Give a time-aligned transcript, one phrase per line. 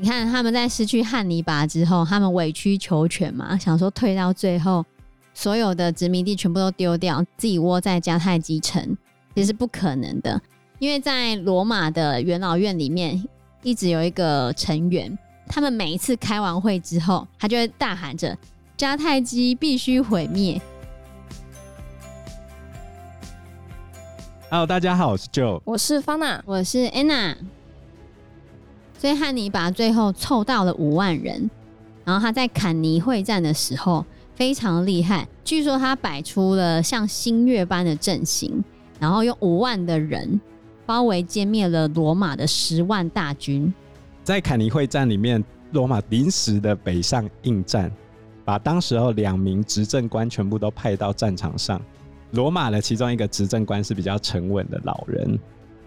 [0.00, 4.84] 你看他们在失去汉尼拔之后，他们委曲求全嘛，想说退到最后，
[5.32, 8.96] 所有的殖民地全部都丢掉，自己窝在迦太基城，
[9.34, 10.40] 其实是不可能的。
[10.80, 13.20] 因为在罗马的元老院里面，
[13.62, 15.16] 一直有一个成员，
[15.46, 18.36] 他们每一次开完会之后，他就会大喊着
[18.78, 20.60] ：“迦太基必须毁灭。”
[24.50, 27.36] Hello，大家好，我是 Joe，我是 Fana，我是 Anna。
[28.96, 31.50] 所以汉尼拔最后凑到了五万人，
[32.02, 34.02] 然后他在坎尼会战的时候
[34.34, 38.64] 非常厉害，据说他摆出了像星月般的阵型，
[38.98, 40.40] 然后用五万的人。
[40.86, 43.70] 包围歼灭了罗马的十万大军。
[44.24, 47.92] 在坎尼会战里面，罗马临时的北上应战，
[48.46, 51.78] 把当时候两名执政官全部都派到战场上。
[52.32, 55.38] 罗马的其中一个执政官是比较沉稳的老人，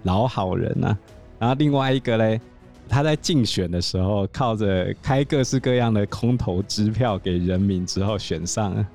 [0.03, 0.97] 老好人啊。
[1.39, 2.39] 然后另外一个嘞，
[2.87, 8.87] 他在竞选的时候靠着开各式各样的空头支票给人民之后选上啊。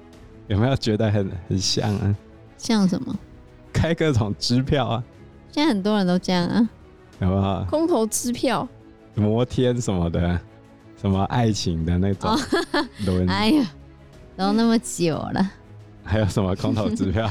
[0.49, 2.17] 有没有觉得很很像啊？
[2.57, 3.15] 像什么？
[3.73, 5.05] 开各种支票啊。
[5.51, 6.69] 现在很多人都这样啊，
[7.21, 7.65] 好不好？
[7.69, 8.69] 空头支票、
[9.15, 10.41] 摩天什么的，
[11.01, 12.31] 什么爱情的那种
[13.07, 13.67] 轮、哦， 哎呀，
[14.37, 15.51] 都那么久了，
[16.07, 17.29] 还有什么空头支票？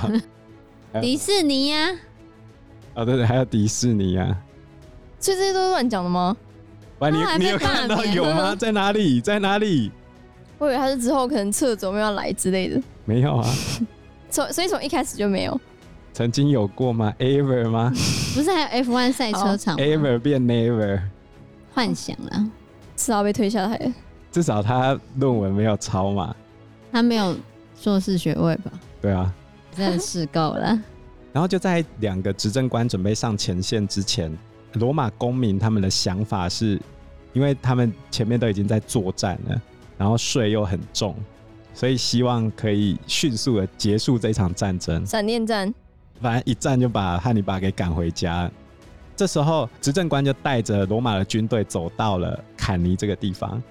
[1.02, 1.96] 迪士尼呀、啊，
[2.96, 4.32] 哦对对，还有迪士尼呀、啊，
[5.20, 6.36] 所以这些都是乱讲的吗？
[7.00, 8.56] 喂，你你有看到有吗？
[8.56, 9.20] 在哪里？
[9.20, 9.92] 在哪里？
[10.58, 13.50] 我以为他是之后可能撤走没有要来之类的，没有啊，
[14.30, 15.60] 从所以从一开始就没有。
[16.14, 17.92] 曾经有过吗？Ever 吗？
[18.34, 21.02] 不是还有 F1 赛车场？Ever 变 Never，
[21.74, 22.50] 幻想了，
[22.96, 23.94] 至少被推下来了。
[24.32, 26.34] 至少他论文没有抄嘛？
[26.90, 27.36] 他没有
[27.80, 28.72] 硕士学位吧？
[29.02, 29.34] 对啊，
[29.76, 30.68] 真的是够了。
[31.32, 34.36] 然后就在两个执政官准备上前线之前，
[34.74, 36.80] 罗马公民他们的想法是，
[37.34, 39.62] 因为他们前面都已经在作战了，
[39.98, 41.14] 然后税又很重，
[41.74, 45.06] 所以希望可以迅速的结束这场战争。
[45.06, 45.74] 闪电战。
[46.22, 48.50] 反正一战就把汉尼拔给赶回家。
[49.18, 53.62] 这时候执政官就带着罗马的军队走到了坎尼这个地方。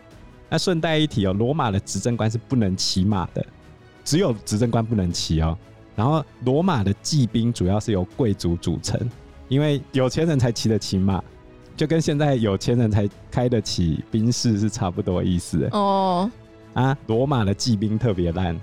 [0.50, 3.44] 那顺带一提哦，罗马的执政官是不能骑马的，
[4.04, 5.56] 只有执政官不能骑哦。
[5.96, 9.00] 然后罗马的骑兵主要是由贵族组成，
[9.48, 11.22] 因为有钱人才骑得起马，
[11.76, 16.30] 就跟现在有钱人才开得起兵士是差不多意思哦。
[16.74, 18.54] 啊，罗马的骑兵特别烂，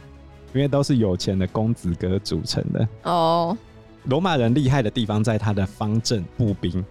[0.54, 3.58] 因为都是有钱的公子哥组成的哦。
[4.06, 6.84] 罗马人厉害的地方在他的方阵步兵，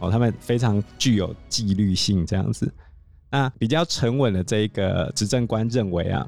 [0.00, 2.72] 哦，他们非常具有纪律性，这样子。
[3.30, 6.26] 那比较沉稳的这一个执政官认为啊，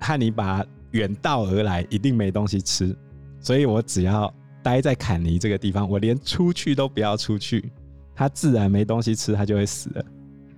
[0.00, 2.96] 汉尼拔远道而来，一定没东西吃，
[3.40, 7.70] 所以我只要待在坎尼这个地方，我连出去都不要出去，
[8.14, 10.04] 他自然没东西吃，他就会死了，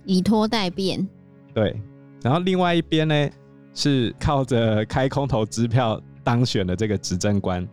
[0.05, 1.07] 以拖待变。
[1.53, 1.79] 对，
[2.21, 3.29] 然后另外一边呢，
[3.73, 7.67] 是靠着开空头支票当选的这个执政官。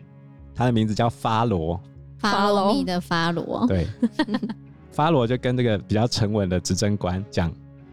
[0.54, 1.80] 他的名字叫发罗，
[2.18, 3.66] 发罗密的发罗。
[3.66, 3.86] 对，
[4.92, 7.50] 发罗就跟这个比较沉稳的执政官讲：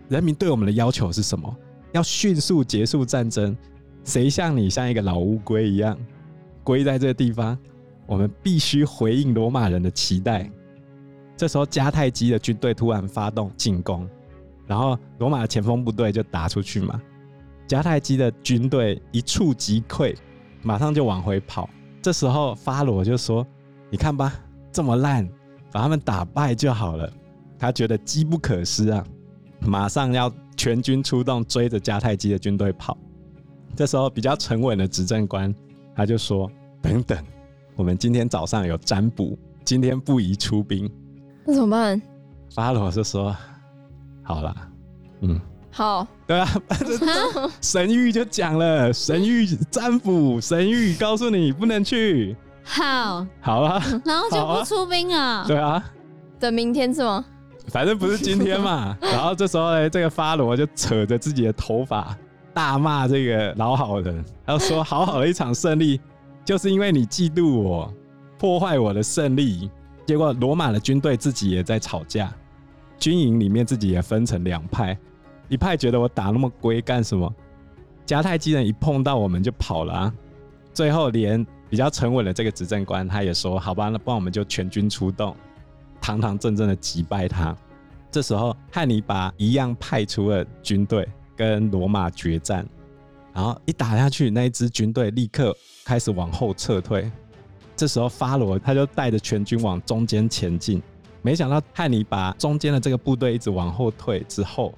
[0.09, 1.55] 人民对我们的要求是什么？
[1.93, 3.55] 要迅速结束战争。
[4.07, 5.95] 谁像你像一个老乌龟一样
[6.63, 7.57] 龟在这个地方？
[8.05, 10.49] 我们必须回应罗马人的期待。
[11.35, 14.09] 这时候迦太基的军队突然发动进攻，
[14.65, 17.01] 然后罗马的前锋部队就打出去嘛。
[17.67, 20.15] 迦太基的军队一触即溃，
[20.63, 21.69] 马上就往回跑。
[22.01, 23.45] 这时候，发罗就说
[23.91, 24.33] ：“你看吧，
[24.71, 25.27] 这么烂，
[25.69, 27.11] 把他们打败就好了。”
[27.59, 29.03] 他觉得机不可失啊，
[29.59, 32.97] 马上要全军出动，追着迦太基的军队跑。
[33.77, 35.53] 这时候，比较沉稳的执政官
[35.95, 36.51] 他就说
[36.81, 37.17] ：“等等，
[37.75, 40.91] 我们今天早上有占卜，今天不宜出兵。”
[41.45, 42.01] 那怎么办？
[42.55, 43.35] 法罗就说
[44.23, 44.55] ：“好了，
[45.21, 45.39] 嗯。”
[45.69, 46.47] 好，对啊，
[47.61, 52.35] 神谕就讲了，神谕占卜，神谕告诉你不能去。
[52.63, 55.45] 好，好啊，然后就不出兵啊。
[55.47, 55.83] 对啊，
[56.39, 57.23] 等明天是吗？
[57.67, 58.97] 反正不是今天嘛。
[59.03, 62.17] 然后这时候呢，这个发罗就扯着自己的头发，
[62.57, 66.01] 大骂这个老好人，他说：“好好的一场胜利，
[66.43, 67.93] 就是因为你嫉妒我，
[68.39, 69.69] 破坏我的胜利。”
[70.07, 72.33] 结果罗马的军队自己也在吵架，
[72.97, 74.97] 军营里面自己也分成两派。
[75.49, 77.31] 一派觉得我打那么龟干什么？
[78.07, 80.13] 迦太基人一碰到我们就跑了啊！
[80.73, 85.35] 最后连比较沉稳的这个执政官他也说：“好吧，那不然我们就全军出动，
[86.01, 87.55] 堂堂正正的击败他。”
[88.09, 91.07] 这时候汉尼拔一样派出了军队
[91.37, 92.67] 跟罗马决战，
[93.33, 95.55] 然后一打下去，那一支军队立刻
[95.85, 97.09] 开始往后撤退。
[97.75, 100.81] 这时候法罗他就带着全军往中间前进，
[101.21, 104.73] 没想到汉尼拔中间的这个部队一直往后退之后，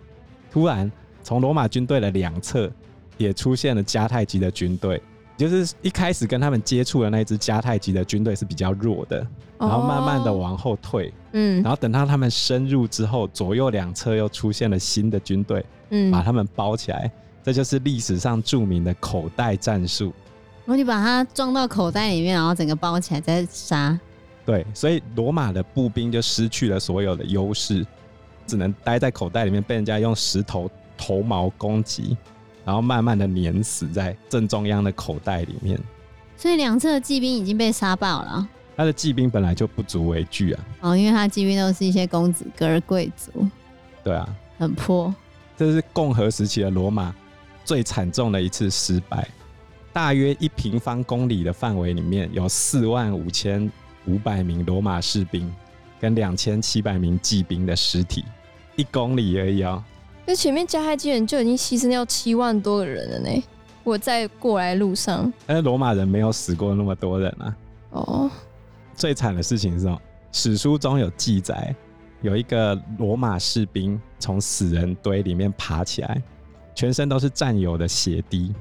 [0.52, 0.92] 突然
[1.24, 2.70] 从罗马军队的两侧
[3.18, 5.02] 也出现了迦太基的军队。
[5.40, 9.26] 就是一开始跟他们接触的那支迦太基的军队是比较弱的，
[9.58, 17.10] 然后慢慢的往后退，嗯，然后等到他们深入之后，左右两侧又出现了新的军队，嗯，把他们包起来，
[17.42, 20.14] 这就是历史上著名的口袋战术。
[20.66, 23.98] 然后你把它装到口袋里面，然后整个包起来再杀。
[24.46, 27.86] 对，所以罗马的步兵就失去了所有的优势，
[28.46, 32.18] 只能待在口袋里面，被人家用石头头矛攻击。
[32.70, 35.76] 然后慢慢的碾死在正中央的口袋里面，
[36.38, 38.48] 所以两侧的骑兵已经被杀爆了。
[38.78, 43.50] 他的骑兵本来就不足为惧啊，哦，因为他骑兵都是一些公子哥儿贵族，
[44.04, 44.30] 对啊，
[44.60, 45.12] 很破。
[45.58, 47.12] 这是共和时期的罗马
[47.66, 49.28] 最惨重的一次失败，
[49.92, 53.68] 大约一平方公里的范围里面有四万五千
[54.06, 55.52] 五百名罗马士兵
[56.00, 58.24] 跟两千七百名骑兵的尸体，
[58.76, 59.84] 一公里而已哦。
[60.30, 63.44] 那前面加害基人就已经牺牲掉七万多个人了呢。
[63.84, 67.58] 我在过来路上，但是罗马人没有死过那么多人啊。
[67.90, 68.32] 哦，
[68.94, 70.00] 最惨的事情是什么？
[70.32, 71.76] 史书中有记载，
[72.22, 76.22] 有一个罗马士兵从死人堆里面爬起来，
[76.76, 78.54] 全身都是战友的血滴，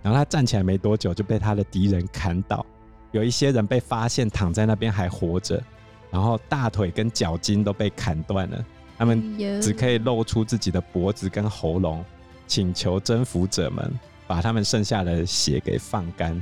[0.00, 2.64] 然后他站起来没多久就被他的敌人砍倒。
[3.12, 5.62] 有一些人被发现躺在那边还活着，
[6.10, 8.64] 然后大腿跟脚筋都被砍断了。
[9.00, 12.04] 他们只可以露出自己的脖子跟喉咙，
[12.46, 13.90] 请求征服者们
[14.26, 16.38] 把他们剩下的血给放干。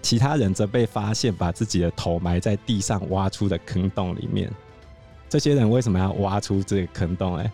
[0.00, 4.50] 其他人则被发现把自己的头埋在地上挖出的坑洞里面。
[5.28, 7.44] 这些人为什么要挖出这个坑洞呢？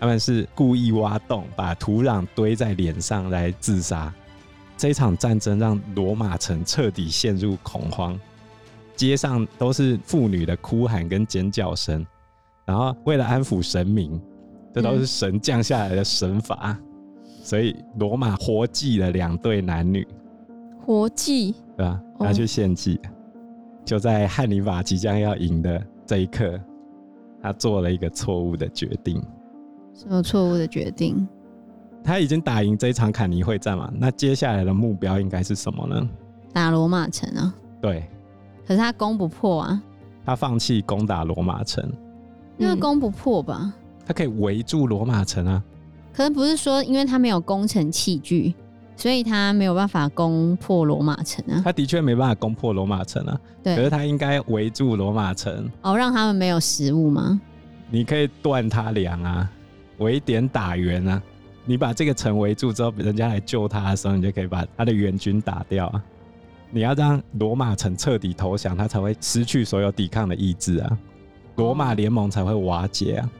[0.00, 4.10] 他们是故意挖洞，把土壤堆在脸上来自杀。
[4.74, 8.18] 这场战争让罗马城彻底陷入恐慌，
[8.96, 12.06] 街上都是妇女的哭喊跟尖叫声。
[12.64, 14.20] 然后为了安抚神明，
[14.72, 20.06] 这都是神降下来的神罚，嗯、所以罗马活祭了两对男女，
[20.84, 22.00] 活祭，对吧？
[22.18, 23.10] 拿去献祭，哦、
[23.84, 26.58] 就在汉尼拔即将要赢的这一刻，
[27.42, 29.22] 他做了一个错误的决定。
[29.94, 31.26] 什么错误的决定？
[32.04, 33.92] 他已经打赢这一场坎尼会战嘛？
[33.96, 36.08] 那接下来的目标应该是什么呢？
[36.52, 37.54] 打罗马城啊？
[37.80, 38.08] 对。
[38.66, 39.82] 可是他攻不破啊。
[40.24, 41.92] 他放弃攻打罗马城。
[42.62, 43.72] 因为攻不破吧？
[44.06, 45.62] 他可以围住罗马城啊。
[46.12, 48.54] 可能不是说，因为他没有攻城器具，
[48.96, 51.60] 所以他没有办法攻破罗马城啊。
[51.64, 53.40] 他的确没办法攻破罗马城啊。
[53.62, 53.74] 对。
[53.74, 55.68] 可是他应该围住罗马城。
[55.82, 57.40] 哦，让他们没有食物吗？
[57.90, 59.50] 你可以断他粮啊，
[59.98, 61.20] 围点打援啊。
[61.64, 66.02] 你把这个城围住之后，人家来救他的时候，你就可以把他的援军打掉啊。
[66.70, 70.98] 你要让罗马城彻底投降，他才会失去所有抵抗的意志啊。
[71.56, 73.30] 罗马联盟才会瓦解啊！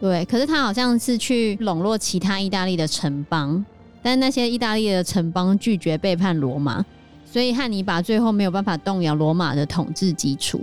[0.00, 3.64] 对，可是他好像是去笼络其他意大利的城邦，
[4.02, 6.84] 但那些意大利的城邦拒绝背叛罗马，
[7.24, 10.60] 所以汉尼拔最后没有办法动摇罗马的统治基础。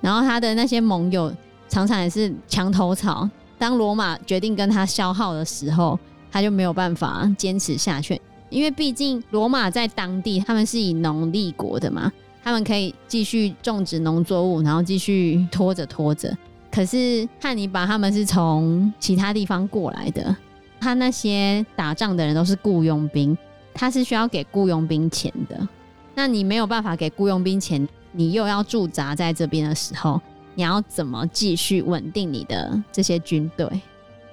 [0.00, 1.34] 然后他的那些盟友
[1.68, 3.28] 常常也是墙头草，
[3.58, 5.98] 当罗马决定跟他消耗的时候，
[6.30, 8.20] 他就没有办法坚持下去，
[8.50, 12.12] 因为毕竟罗马在当地他们是以农立国的嘛。
[12.44, 16.36] 他们可以继续种植农作物，然后继续拖着拖着。
[16.70, 20.36] 可是汉尼拔他们是从其他地方过来的，
[20.78, 23.36] 他那些打仗的人都是雇佣兵，
[23.72, 25.66] 他是需要给雇佣兵钱的。
[26.14, 30.20] 那你没有办法给雇佣兵钱，你又要驻扎在这边的时候，
[30.54, 33.66] 你要怎么继续稳定你的这些军队？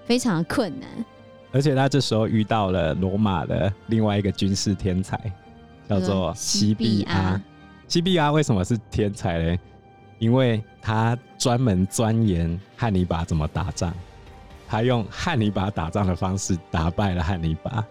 [0.04, 0.90] 非常的困难。
[1.54, 5.18] 而且他这时候遇到了罗马的另外一个军事天才，
[5.88, 7.42] 叫做西庇阿。
[7.92, 9.58] 西庇阿为什么是天才呢？
[10.18, 13.94] 因为他专门钻研汉尼拔怎么打仗，
[14.66, 17.86] 他用汉尼拔打仗的方式打败了汉尼拔。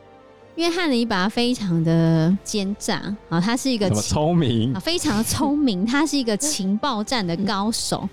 [0.56, 8.08] 因为汉尼拔非常的奸诈啊，他是一个聪明，非常的聪明，他是一个情报战的高手。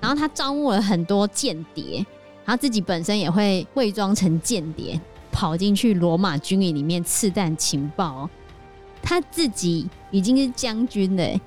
[0.00, 2.06] 然后他招募了很多间谍，
[2.44, 5.00] 然后自己本身也会伪装成间谍，
[5.32, 8.30] 跑进去罗马军营里面刺探情报。
[9.02, 11.40] 他自己已经是将军了，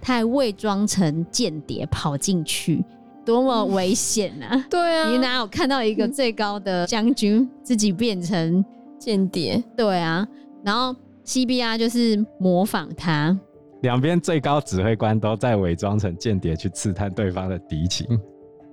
[0.00, 2.84] 他还伪装成间谍跑进去，
[3.24, 4.64] 多么危险啊！
[4.70, 8.64] 对啊，你哪有看到一个最高的将军自己变成
[8.98, 9.62] 间谍？
[9.76, 10.26] 对啊，
[10.62, 13.36] 然后 CBR 就是模仿他，
[13.82, 18.06] 两边最高指挥官都在伪装成间谍去刺探对方的敌情。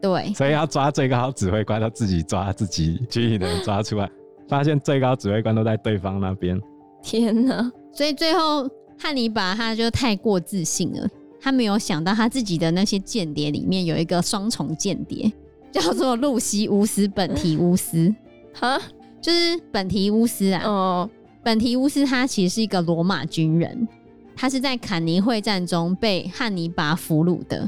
[0.01, 4.09] 对，所以要抓最高指挥官，都自己抓自己军营的人抓出来，
[4.47, 6.61] 发现最高指挥官都在对方那边。
[7.01, 7.71] 天哪！
[7.97, 11.09] 所以最后汉尼拔他就太过自信了，
[11.41, 15.33] 他没有想到他自己的那些间谍里面有一个双重间谍，
[15.73, 18.13] 叫做露西乌斯·本提乌斯。
[18.53, 18.79] 哈，
[19.19, 20.61] 就是本提乌斯啊。
[20.63, 21.09] 哦，
[21.41, 23.87] 本提乌斯他其实是一个罗马军人，
[24.35, 27.67] 他是在坎尼会战中被汉尼拔俘虏的。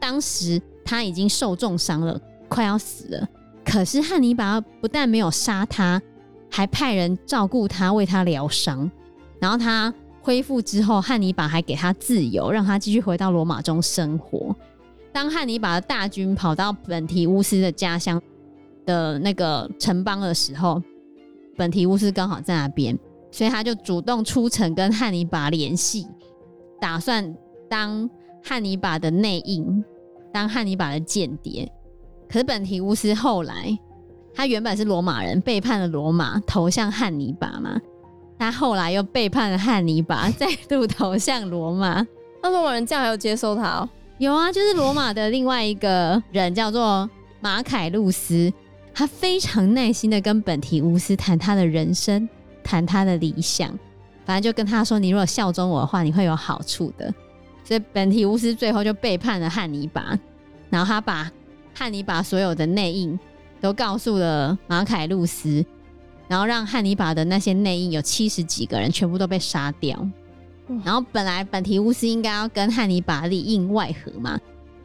[0.00, 2.18] 当时他已经受重伤了，
[2.48, 3.28] 快要死了。
[3.62, 6.00] 可是汉尼拔不但没有杀他，
[6.50, 8.90] 还派人照顾他，为他疗伤。
[9.40, 14.54] 然后他恢复之后，汉尼拔还给他自由，让他继续回到罗马中生活。
[15.12, 18.20] 当汉尼拔的大军跑到本提乌斯的家乡
[18.84, 20.82] 的那个城邦的时候，
[21.56, 22.98] 本提乌斯刚好在那边，
[23.30, 26.06] 所以他就主动出城跟汉尼拔联系，
[26.80, 27.34] 打算
[27.68, 28.08] 当
[28.42, 29.82] 汉尼拔的内应，
[30.32, 31.70] 当汉尼拔的间谍。
[32.28, 33.78] 可是本提乌斯后来，
[34.34, 37.80] 他原本是罗马人，背叛了罗马，投向汉尼拔嘛。
[38.38, 42.06] 他后来又背叛了汉尼拔， 再度投向罗马。
[42.42, 43.88] 那罗马人这样还有接受他哦？
[44.18, 47.08] 有啊，就是罗马的另外一个人叫做
[47.40, 48.52] 马凯路斯，
[48.94, 52.28] 他非常耐心的跟本提乌斯谈他的人生，
[52.62, 53.68] 谈他的理想，
[54.24, 57.12] 反正就跟他说：“你如果效忠我的话，你会有好处的。”
[57.64, 60.16] 所以本提乌斯最后就背叛了汉尼拔，
[60.70, 61.30] 然后他把
[61.74, 63.18] 汉尼拔所有的内应
[63.60, 65.64] 都告诉了马凯路斯。
[66.28, 70.08] 然后让汉尼拔的那些内应有七十几个人全部都被杀掉。
[70.84, 74.36] 然后本来本提乌斯应该要跟汉尼拔里应外合嘛，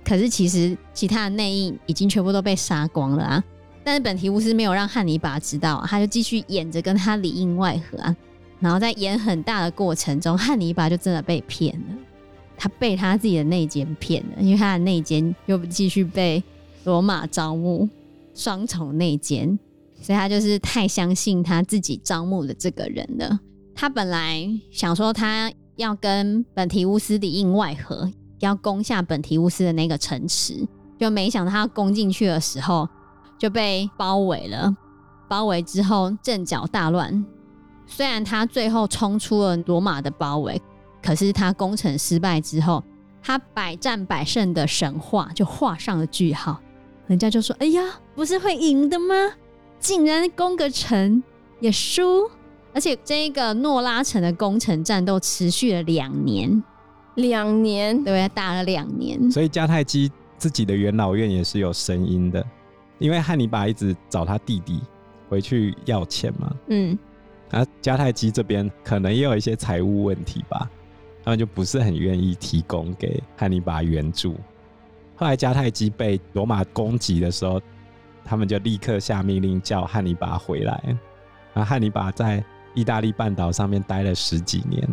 [0.03, 3.43] 可是其实其他的内应已经全部都被杀光了啊。
[3.83, 8.15] 但是本提乌斯没有让汉尼拔知道啊，他就继续演着跟他里应外合啊。
[8.59, 11.95] 然后在演很大的过程中，汉尼拔就真的被骗了，
[12.55, 16.43] 他被他自己的内奸骗了，因为他的内奸又继续被
[16.83, 17.89] 罗马招募，
[18.35, 19.57] 双重内奸。
[20.01, 23.39] 所以他就是太相信他自己招募的这个人了。
[23.75, 30.67] 他本来想说他要跟本提乌斯里应外合，要攻下本提乌斯的那个城池，
[30.99, 32.87] 就没想到他攻进去的时候
[33.37, 34.75] 就被包围了。
[35.29, 37.25] 包围之后阵脚大乱。
[37.87, 40.61] 虽然他最后冲出了罗马的包围，
[41.01, 42.83] 可是他攻城失败之后，
[43.21, 46.59] 他百战百胜的神话就画上了句号。
[47.07, 47.81] 人家就说：“哎呀，
[48.15, 49.15] 不是会赢的吗？”
[49.81, 51.21] 竟然攻个城
[51.59, 52.29] 也输，
[52.71, 56.63] 而且这个诺拉城的攻城战斗持续了两年，
[57.15, 59.29] 两年对，打了两年。
[59.31, 62.45] 所以迦太基自己的元老院也是有声音的，
[62.99, 64.79] 因为汉尼拔一直找他弟弟
[65.27, 66.55] 回去要钱嘛。
[66.67, 66.97] 嗯，
[67.49, 70.69] 啊，迦太基这边可能也有一些财务问题吧，
[71.25, 74.35] 他们就不是很愿意提供给汉尼拔援助。
[75.15, 77.59] 后来迦太基被罗马攻击的时候。
[78.23, 80.81] 他们就立刻下命令叫汉尼拔回来。
[81.53, 84.87] 然后汉尼拔在意大利半岛上面待了十几年，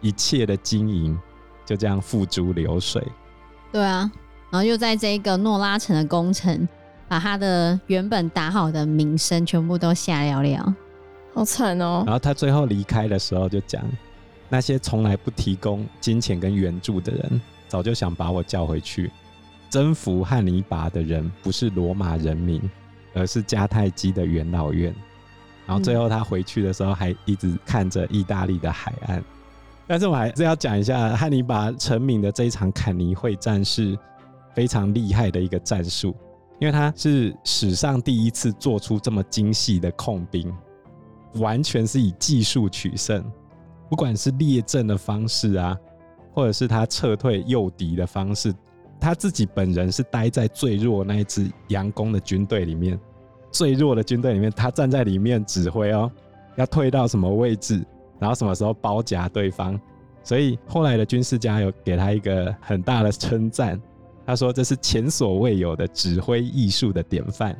[0.00, 1.16] 一切的经营
[1.64, 3.06] 就这样付诸流水。
[3.70, 4.10] 对啊，
[4.50, 6.68] 然后又在这个诺拉城的工程，
[7.08, 10.74] 把他的原本打好的名声全部都下了了，
[11.32, 12.02] 好惨哦。
[12.04, 13.82] 然后他最后离开的时候就讲，
[14.48, 19.10] 那些从来不提供金钱跟援助的人，早就想把我叫回去。
[19.72, 22.60] 征服汉尼拔的人不是罗马人民，
[23.14, 24.94] 而是迦太基的元老院。
[25.64, 29.24] 然后最后他回去的时候，还一直看着意大利的海岸。
[29.86, 33.98] 但是我还是要讲一下汉尼拔成名的这一场坎尼会战是
[34.54, 36.14] 非常厉害的一个战术，
[36.60, 40.54] 因为他是史上第一次做出这么精细的控兵，
[41.36, 43.24] 完全是以技术取胜。
[43.88, 45.74] 不管是列阵的方式啊，
[46.34, 48.54] 或者是他撤退诱敌的方式。
[49.02, 52.96] 他自己本人是待在最弱那一支佯攻的军队里面，
[53.50, 56.08] 最弱的军队里面，他站在里面指挥哦，
[56.54, 57.84] 要退到什么位置，
[58.20, 59.78] 然后什么时候包夹对方。
[60.22, 63.76] 所以后来的军事家有给他一个很大的称赞，
[64.24, 67.58] 他说这是前所未有的指挥艺术的典范，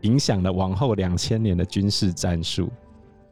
[0.00, 2.70] 影响了往后两千年的军事战术。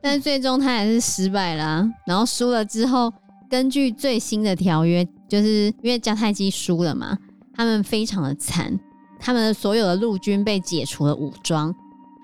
[0.02, 3.10] 但最终他还是失败了，然后输了之后，
[3.48, 7.16] 根据最新的条约，就是因为迦太基输了嘛。
[7.56, 8.78] 他们非常的惨，
[9.18, 11.74] 他们的所有的陆军被解除了武装，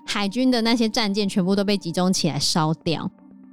[0.05, 3.09] 海军的那些战舰全部都被集中起来烧掉，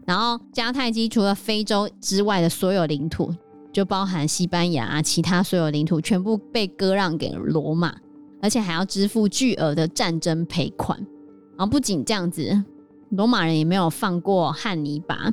[0.06, 3.34] 然后迦太基除了非洲之外的所有领土，
[3.72, 7.96] 就包含西班牙啊，其他所有领土全部被割让给了罗马，
[8.42, 10.99] 而且还要支付巨额的战争赔款。
[11.56, 12.62] 然后不仅这样子，
[13.10, 15.32] 罗马人也没有放过汉尼拔，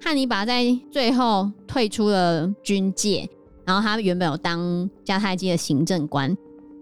[0.00, 3.28] 汉尼拔在最后退出了军界。
[3.68, 6.34] 然后他原本有当迦太基的行政官，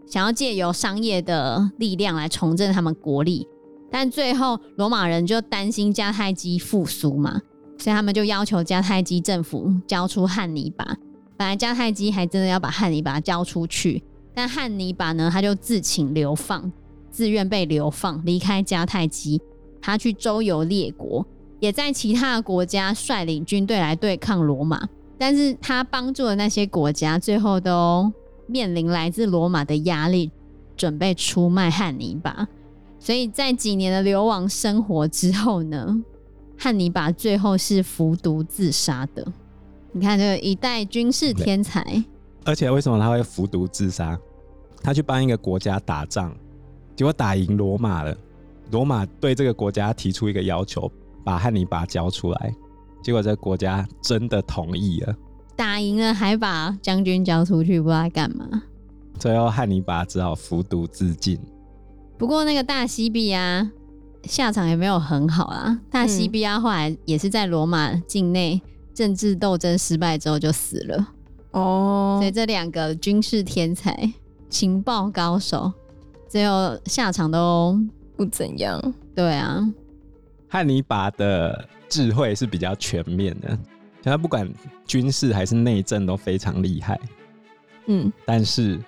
[0.07, 3.45] 想要借由商业的力量来重振他们国力，
[3.91, 7.41] 但最后罗马人就担心迦太基复苏嘛，
[7.77, 10.97] 所以他们就要求迦太基政府交出汉尼拔。
[11.37, 14.01] 本来迦太基还真的要把汉尼拔交出去，
[14.33, 16.71] 但汉尼拔呢，他就自请流放，
[17.11, 19.43] 自愿被流放，离开迦太基，
[19.83, 21.27] 他去周游列国，
[21.59, 24.89] 也在其他的国家率领军队来对抗罗马。
[25.19, 28.13] 但是他帮助的那些国家，最后都
[28.47, 30.31] 面临来自罗马的压力，
[30.77, 32.47] 准备出卖汉尼拔。
[32.99, 36.03] 所以在几年的流亡生活之后呢，
[36.59, 39.27] 汉尼拔最后是服毒自杀的。
[39.93, 42.05] 你看，这个一代军事天才，
[42.45, 44.19] 而且为什么他会服毒自杀？
[44.83, 46.37] 他去帮一个国家打仗，
[46.95, 48.15] 结果打赢罗马了。
[48.71, 50.91] 罗马对这个国家提出一个要求，
[51.25, 52.55] 把汉尼拔交出来。
[53.07, 55.15] 结果这个国家真的同意了，
[55.55, 58.65] 打赢了还把将军交出去，不知道干嘛。
[59.17, 61.39] 最后汉尼拔只好服毒自尽。
[62.19, 63.71] 不过那个大西庇阿
[64.25, 65.79] 下场也没有很好啦。
[65.89, 68.61] 大西庇阿后来也是在罗马境内。
[68.93, 71.09] 政治斗争失败之后就死了
[71.53, 74.13] 哦，所以这两个军事天才、
[74.51, 75.73] 情报高手，
[76.29, 77.79] 最后下场都
[78.17, 78.83] 不怎样。
[79.15, 79.65] 对啊，
[80.57, 83.59] 汉尼拔的智慧是比较全面的，
[84.03, 84.51] 他不管
[84.87, 86.99] 军事还是内政都非常厉害。
[87.89, 88.81] 嗯，但是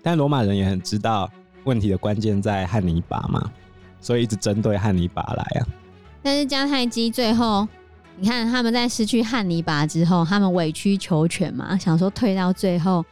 [0.00, 1.28] 但罗马人也很知道
[1.64, 3.50] 问题的关键在汉尼拔嘛，
[4.00, 5.66] 所以一直针对汉尼拔来啊。
[6.22, 7.66] 但是迦太基最后。
[8.20, 13.04] 你看他们在失去汉尼拔之后，他们委曲求全嘛，想说退到最后，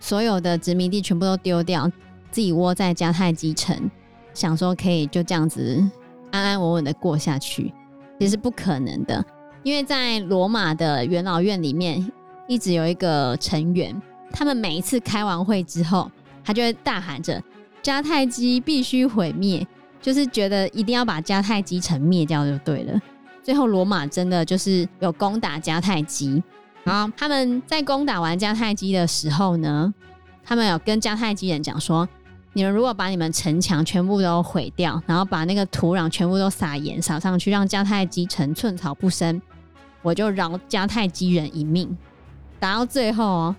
[0.00, 1.86] 所有的殖民地全部都丢掉，
[2.30, 3.90] 自己窝在迦太基城，
[4.32, 5.86] 想说可以就这样子
[6.34, 7.72] 安安稳稳的过下去，
[8.18, 9.24] 其实不可能的，
[9.62, 12.04] 因为在罗马的元老院里面，
[12.48, 13.94] 一直有一个成员，
[14.32, 16.10] 他们每一次开完会之后，
[16.42, 17.40] 他就会大喊着
[17.84, 19.64] 迦太基必须毁灭，
[20.02, 23.00] 就是觉得一定要把迦太基城灭掉就对了。
[23.40, 26.42] 最后，罗马真的就是有攻打迦太基。
[26.82, 29.94] 然后他们在攻打完迦太基的时候呢，
[30.44, 32.08] 他们有跟迦太基人讲说
[32.54, 39.42] ：“你们如果把你们城墙全部都毁掉，然后把那个土壤全部都撒盐撒上去，让迦太基城寸草不生，
[40.00, 41.94] 我就饶迦太基人一命。”
[42.58, 43.56] 打到最后哦，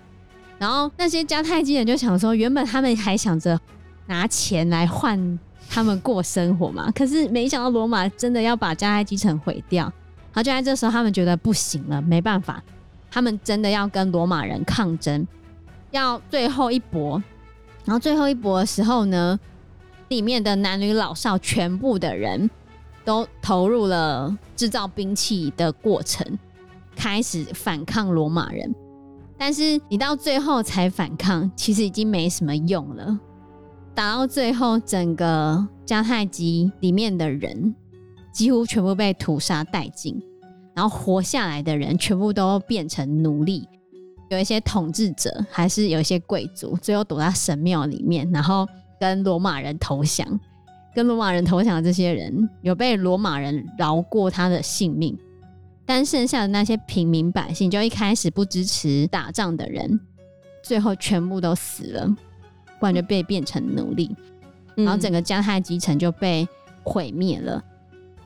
[0.58, 3.60] 然后那些迦太基人就想说，原本他们还想着
[4.06, 5.38] 拿钱来换。
[5.68, 12.62] 他们过生活嘛，可是没想到罗马真的要把迦太基城毁掉，然后就在这时候，他们觉得不行了，没办法，
[13.10, 15.26] 他们真的要跟罗马人抗争，
[15.90, 17.20] 要最后一搏。
[17.86, 19.40] 然后最后一搏的时候呢，
[20.08, 22.50] 里面的男女老少全部的人
[23.04, 26.38] 都投入了制造兵器的过程，
[26.94, 28.74] 开始反抗罗马人。
[29.38, 33.18] 但是你到最后才反抗，其实已经没什么用了。
[33.94, 37.74] 打到最后，整个迦太基里面的人
[38.32, 40.20] 几乎全部被屠杀殆尽，
[40.74, 43.68] 然后活下来的人全部都变成奴隶。
[44.28, 48.66] 有一些统治者，还是有一些贵族，最后躲在神庙里面，然后
[49.00, 50.40] 跟罗马人投降。
[50.94, 55.16] 跟罗马人投降的这些人，有被罗马人饶过他的性命，
[55.84, 60.00] 但剩下的那些平民百姓，就一开始不支持打仗的人，
[60.62, 62.16] 最后全部都死了。
[62.78, 64.14] 不然就被变成奴隶，
[64.74, 66.46] 然后整个迦太基城就被
[66.82, 67.64] 毁灭了。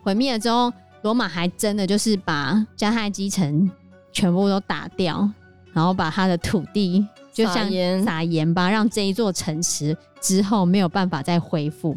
[0.03, 3.71] 毁灭了之后，罗马还真的就是把迦太基城
[4.11, 5.31] 全部都打掉，
[5.73, 7.71] 然后把他的土地就像
[8.03, 11.97] 撒盐吧，让这一座城池之后没有办法再恢复，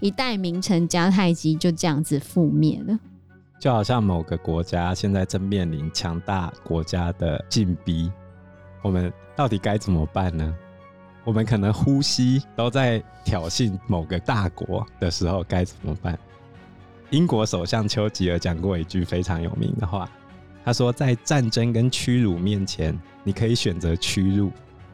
[0.00, 2.98] 一代名臣迦太基就这样子覆灭了。
[3.58, 8.10] 就好像某个国家现在正面临强大国家的进逼，
[8.82, 10.54] 我们到底该怎么办呢？
[11.24, 16.16] 我们可能呼吸都在挑衅某个大国的时候，该怎么办？
[17.10, 20.08] 英国首相丘吉尔讲过一句非常有名的话，
[20.64, 24.50] 他说：“在战争跟屈辱面前，你可以选择屈辱，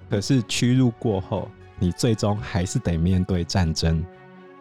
[0.09, 4.05] 可是屈辱过后，你最终还是得面对战争。”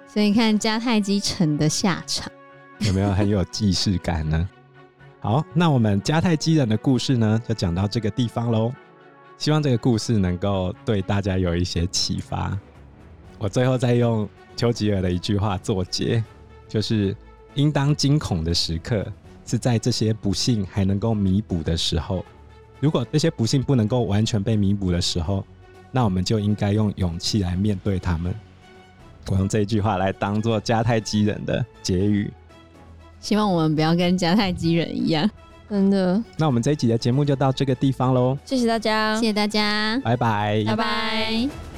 [0.07, 2.31] 所以，看迦太基城的下场，
[2.79, 4.49] 有没有很有既视感呢？
[5.21, 8.73] 好，那我们迦太基人的故事呢，就讲到这个地方喽。
[9.37, 12.57] 希望这个故事能够对大家有一些启发。
[13.39, 16.23] 我最后再用丘吉尔的一句话作结，
[16.67, 17.15] 就是
[17.55, 19.05] 应当惊恐的时刻
[19.45, 22.25] 是在这些不幸还能够弥补的时候。
[22.79, 25.45] 如果这些不幸不能够完全被弥补的时候，
[25.91, 28.33] 那我们就应该用勇气来面对他们。
[29.29, 32.31] 我用这句话来当做迦太基人的结语。
[33.21, 35.29] 希望我们不要跟迦太基人一样。
[35.69, 38.37] 真的，那我们这一集的节目就到这个地方喽。
[38.45, 41.72] 谢谢大家，谢谢大家，拜拜，拜拜。